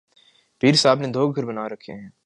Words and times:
پیر 0.61 0.73
صاحب 0.73 0.99
نے 0.99 1.07
دوگھر 1.07 1.45
بنا 1.45 1.69
رکھے 1.69 1.93
ہیں۔ 1.93 2.09